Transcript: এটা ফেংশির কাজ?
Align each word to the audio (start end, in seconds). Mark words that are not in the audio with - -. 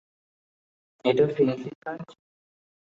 এটা 1.05 1.25
ফেংশির 1.35 1.75
কাজ? 1.83 2.01